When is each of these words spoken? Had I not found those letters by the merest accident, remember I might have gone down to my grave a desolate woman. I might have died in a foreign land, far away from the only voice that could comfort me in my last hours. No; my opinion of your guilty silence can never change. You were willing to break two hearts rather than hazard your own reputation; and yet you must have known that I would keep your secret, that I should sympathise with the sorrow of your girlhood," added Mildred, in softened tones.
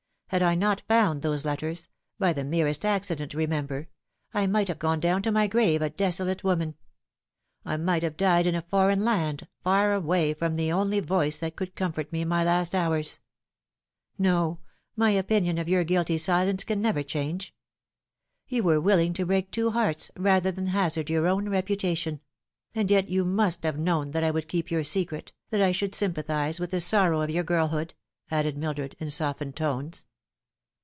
Had 0.31 0.41
I 0.43 0.55
not 0.55 0.79
found 0.87 1.23
those 1.23 1.43
letters 1.43 1.89
by 2.17 2.31
the 2.31 2.45
merest 2.45 2.85
accident, 2.85 3.33
remember 3.33 3.89
I 4.33 4.47
might 4.47 4.69
have 4.69 4.79
gone 4.79 5.01
down 5.01 5.21
to 5.23 5.29
my 5.31 5.45
grave 5.45 5.81
a 5.81 5.89
desolate 5.89 6.41
woman. 6.41 6.75
I 7.65 7.75
might 7.75 8.01
have 8.03 8.15
died 8.15 8.47
in 8.47 8.55
a 8.55 8.61
foreign 8.61 9.03
land, 9.03 9.45
far 9.61 9.93
away 9.93 10.33
from 10.33 10.55
the 10.55 10.71
only 10.71 11.01
voice 11.01 11.39
that 11.39 11.57
could 11.57 11.75
comfort 11.75 12.13
me 12.13 12.21
in 12.21 12.29
my 12.29 12.45
last 12.45 12.73
hours. 12.73 13.19
No; 14.17 14.61
my 14.95 15.09
opinion 15.09 15.57
of 15.57 15.67
your 15.67 15.83
guilty 15.83 16.17
silence 16.17 16.63
can 16.63 16.81
never 16.81 17.03
change. 17.03 17.53
You 18.47 18.63
were 18.63 18.79
willing 18.79 19.11
to 19.15 19.25
break 19.25 19.51
two 19.51 19.71
hearts 19.71 20.11
rather 20.15 20.49
than 20.49 20.67
hazard 20.67 21.09
your 21.09 21.27
own 21.27 21.49
reputation; 21.49 22.21
and 22.73 22.89
yet 22.89 23.09
you 23.09 23.25
must 23.25 23.63
have 23.63 23.77
known 23.77 24.11
that 24.11 24.23
I 24.23 24.31
would 24.31 24.47
keep 24.47 24.71
your 24.71 24.85
secret, 24.85 25.33
that 25.49 25.61
I 25.61 25.73
should 25.73 25.93
sympathise 25.93 26.57
with 26.57 26.71
the 26.71 26.79
sorrow 26.79 27.19
of 27.19 27.29
your 27.29 27.43
girlhood," 27.43 27.95
added 28.31 28.55
Mildred, 28.55 28.95
in 28.97 29.09
softened 29.11 29.57
tones. 29.57 30.05